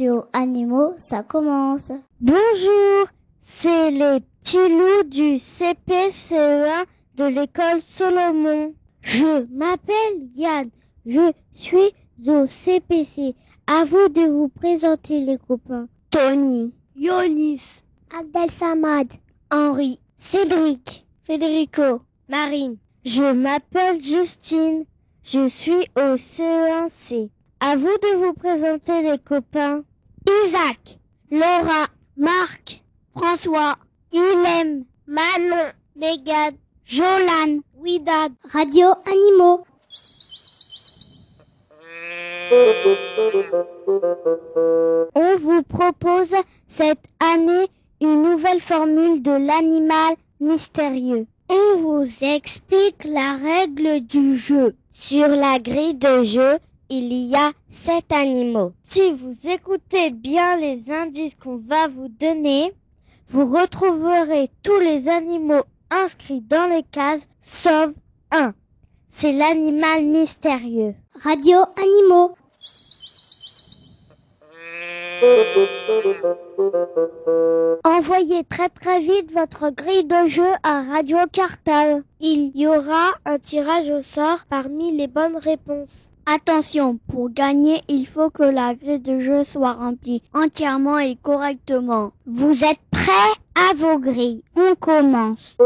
[0.00, 1.92] Radio Animaux, ça commence.
[2.22, 3.06] Bonjour,
[3.42, 6.86] c'est les petits loups du CPCE1
[7.16, 8.72] de l'école Solomon.
[9.02, 10.70] Je m'appelle Yann,
[11.04, 11.92] je suis
[12.26, 13.34] au CPC.
[13.66, 15.86] À vous de vous présenter les copains.
[16.08, 17.82] Tony, Yonis,
[18.18, 19.08] Abdel Samad.
[19.50, 22.78] Henri, Cédric, Federico, Marine.
[23.04, 24.86] Je m'appelle Justine,
[25.24, 27.28] je suis au CE1C.
[27.62, 29.82] À vous de vous présenter les copains.
[30.30, 30.98] Isaac,
[31.30, 31.86] Laura,
[32.16, 32.82] Marc,
[33.16, 33.76] François,
[34.12, 38.32] Ilem, Manon, Megan, Jolan, Widad.
[38.52, 39.64] Radio Animaux.
[45.14, 46.34] On vous propose
[46.68, 47.68] cette année
[48.00, 51.26] une nouvelle formule de l'animal mystérieux.
[51.48, 54.74] On vous explique la règle du jeu.
[54.92, 56.58] Sur la grille de jeu,
[56.90, 58.72] il y a sept animaux.
[58.88, 62.72] Si vous écoutez bien les indices qu'on va vous donner,
[63.30, 67.90] vous retrouverez tous les animaux inscrits dans les cases, sauf
[68.32, 68.54] un.
[69.08, 70.94] C'est l'animal mystérieux.
[71.14, 72.34] Radio Animaux.
[77.84, 82.02] Envoyez très très vite votre grille de jeu à Radio Cartal.
[82.20, 86.10] Il y aura un tirage au sort parmi les bonnes réponses.
[86.32, 92.12] Attention, pour gagner, il faut que la grille de jeu soit remplie entièrement et correctement.
[92.24, 94.44] Vous êtes prêts à vos grilles?
[94.54, 95.56] On commence.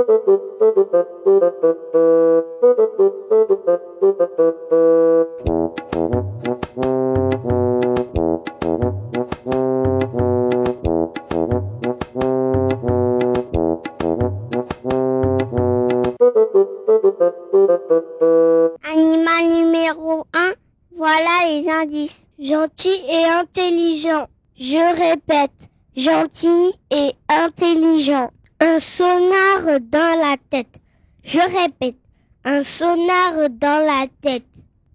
[23.08, 24.26] Et intelligent.
[24.58, 25.50] Je répète,
[25.96, 28.30] gentil et intelligent.
[28.60, 30.80] Un sonar dans la tête.
[31.22, 31.96] Je répète,
[32.44, 34.44] un sonar dans la tête.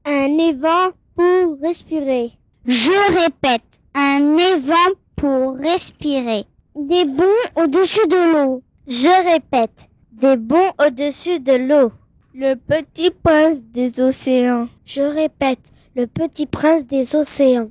[0.05, 2.31] Un évent pour respirer.
[2.65, 6.45] Je répète, un évent pour respirer.
[6.75, 7.25] Des bons
[7.55, 8.63] au-dessus de l'eau.
[8.87, 11.91] Je répète, des bons au-dessus de l'eau.
[12.33, 14.67] Le petit prince des océans.
[14.85, 15.59] Je répète,
[15.99, 17.67] le petit prince des océans.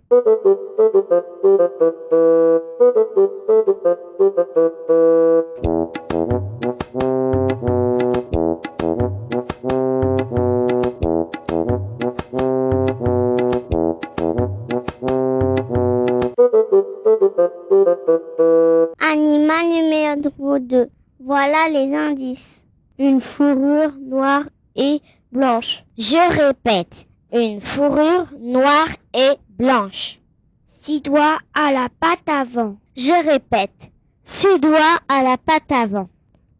[19.00, 20.91] Animal numéro 2,
[21.25, 22.62] voilà les indices.
[22.99, 24.45] Une fourrure noire
[24.77, 25.00] et
[25.33, 25.83] blanche.
[25.97, 30.19] Je répète, une fourrure noire et blanche.
[30.66, 32.77] Six doigts à la patte avant.
[32.97, 33.91] Je répète,
[34.25, 36.09] six doigts à la patte avant.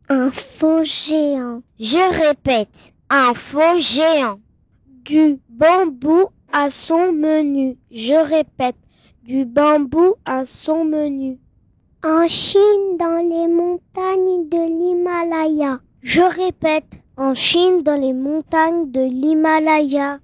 [0.09, 1.63] Un faux géant.
[1.79, 4.41] Je répète, un faux géant.
[5.05, 7.79] Du bambou à son menu.
[7.91, 8.77] Je répète,
[9.23, 11.39] du bambou à son menu.
[12.05, 15.81] En Chine, dans les montagnes de l'Himalaya.
[16.03, 20.19] Je répète, en Chine, dans les montagnes de l'Himalaya.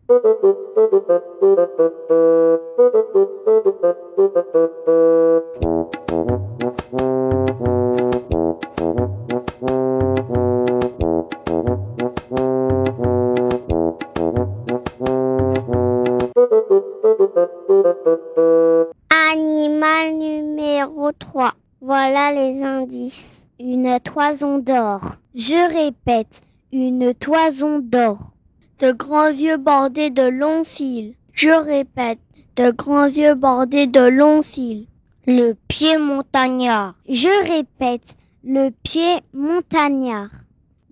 [19.33, 23.49] Animal numéro 3, voilà les indices.
[23.59, 25.01] Une toison d'or.
[25.35, 26.43] Je répète,
[26.75, 28.33] une toison d'or.
[28.81, 31.15] De grands yeux bordés de longs cils.
[31.33, 32.19] Je répète,
[32.57, 34.87] de grands yeux bordés de longs cils.
[35.27, 36.95] Le pied montagnard.
[37.09, 40.31] Je répète, le pied montagnard.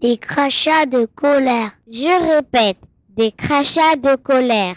[0.00, 1.72] Des crachats de colère.
[1.90, 2.78] Je répète,
[3.16, 4.76] des crachats de colère.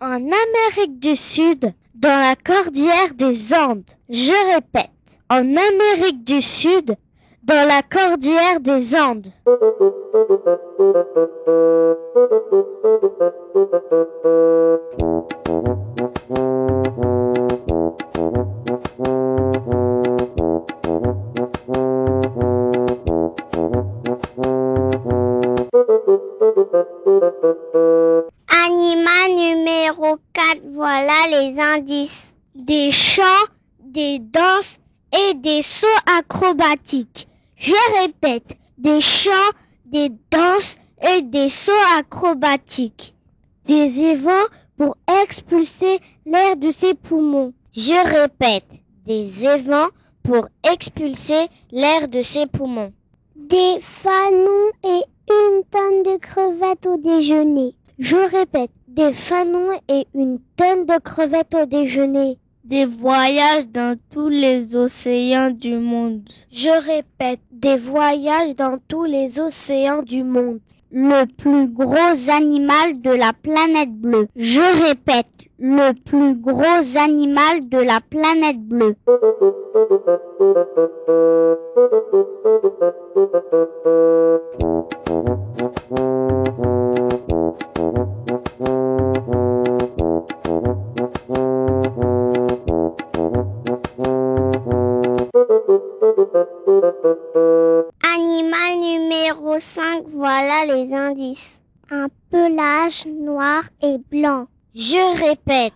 [0.00, 3.90] En Amérique du Sud, dans la cordillère des Andes.
[4.08, 4.90] Je répète,
[5.28, 6.96] en Amérique du Sud,
[7.44, 9.28] dans la cordillère des Andes.
[28.48, 32.34] Animal numéro 4, voilà les indices.
[32.54, 33.22] Des chants,
[33.80, 34.78] des danses
[35.12, 35.86] et des sauts
[36.18, 37.28] acrobatiques.
[37.64, 39.52] Je répète, des chants,
[39.86, 43.14] des danses et des sauts acrobatiques.
[43.64, 47.54] Des évents pour expulser l'air de ses poumons.
[47.74, 48.68] Je répète,
[49.06, 49.88] des évents
[50.22, 52.92] pour expulser l'air de ses poumons.
[53.34, 57.74] Des fanons et une tonne de crevettes au déjeuner.
[57.98, 62.36] Je répète, des fanons et une tonne de crevettes au déjeuner.
[62.64, 66.22] Des voyages dans tous les océans du monde.
[66.50, 70.60] Je répète, des voyages dans tous les océans du monde.
[70.90, 74.28] Le plus gros animal de la planète bleue.
[74.34, 75.26] Je répète,
[75.58, 78.96] le plus gros animal de la planète bleue.
[98.02, 101.60] Animal numéro 5, voilà les indices.
[101.90, 104.46] Un pelage noir et blanc.
[104.74, 105.72] Je répète,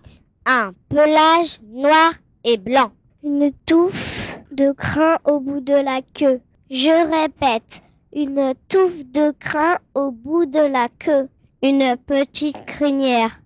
[0.46, 2.12] un pelage noir
[2.44, 2.92] et blanc.
[3.24, 6.40] Une touffe de crin au bout de la queue.
[6.70, 7.82] Je répète,
[8.12, 11.28] une touffe de crin au bout de la queue.
[11.62, 13.40] Une petite crinière.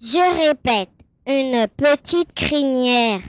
[0.00, 0.90] Je répète,
[1.26, 3.20] une petite crinière.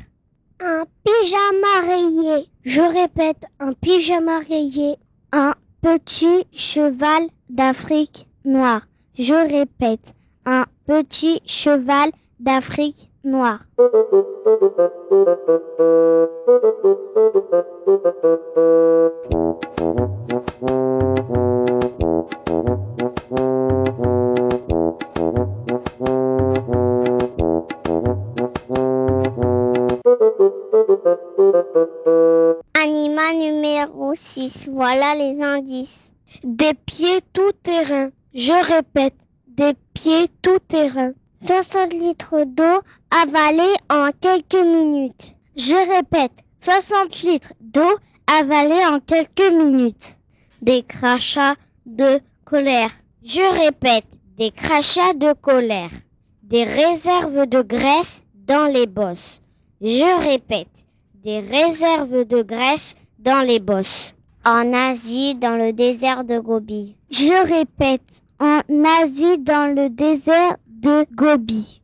[0.64, 2.48] Un pyjama rayé.
[2.64, 4.96] Je répète, un pyjama rayé.
[5.32, 8.82] Un petit cheval d'Afrique noire.
[9.18, 10.14] Je répète,
[10.46, 13.62] un petit cheval d'Afrique noire.
[36.44, 38.10] Des pieds tout terrain.
[38.34, 39.16] Je répète,
[39.48, 41.12] des pieds tout terrain.
[41.46, 45.34] 60 litres d'eau avalée en quelques minutes.
[45.58, 50.18] Je répète, 60 litres d'eau avalée en quelques minutes.
[50.62, 51.56] Des crachats
[51.86, 52.92] de colère.
[53.24, 54.06] Je répète,
[54.38, 55.92] des crachats de colère.
[56.44, 59.42] Des réserves de graisse dans les bosses.
[59.82, 60.70] Je répète,
[61.16, 64.14] des réserves de graisse dans les bosses.
[64.44, 66.96] En Asie, dans le désert de Gobi.
[67.12, 68.02] Je répète,
[68.40, 68.62] en
[69.04, 71.80] Asie, dans le désert de Gobi.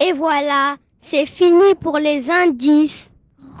[0.00, 3.11] Et voilà, c'est fini pour les indices.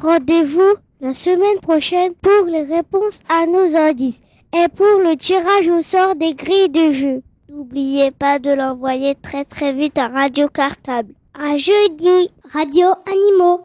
[0.02, 4.20] Rendez-vous la semaine prochaine pour les réponses à nos indices
[4.52, 7.22] et pour le tirage au sort des grilles de jeu.
[7.48, 11.14] N'oubliez pas de l'envoyer très très vite à Radio Cartable.
[11.34, 13.62] À jeudi, Radio Animaux.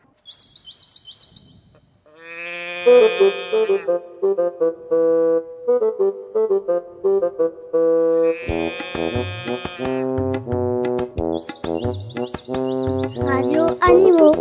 [13.26, 14.34] Radio Animaux.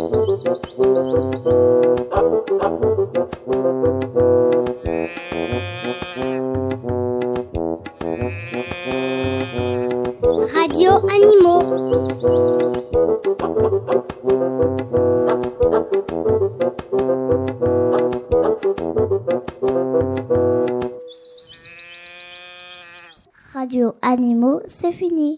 [10.77, 11.63] Radio Animaux.